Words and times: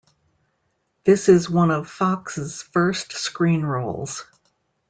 This 1.03 1.29
is 1.29 1.47
one 1.47 1.69
of 1.69 1.87
Fox's 1.87 2.63
first 2.63 3.11
screen 3.13 3.61
roles. 3.61 4.25